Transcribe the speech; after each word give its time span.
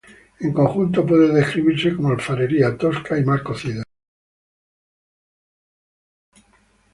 En 0.39 0.51
conjunto 0.51 1.05
puede 1.05 1.31
describirse 1.31 1.95
como 1.95 2.07
alfarería 2.09 2.75
tosca 2.75 3.19
y 3.19 3.23
mal 3.23 3.43
cocida. 3.43 3.83